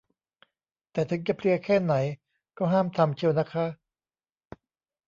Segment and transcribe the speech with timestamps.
[0.91, 1.93] แต่ถึงจะเพลียแค่ไหน
[2.57, 3.65] ก็ห้ามทำเชียวนะคะ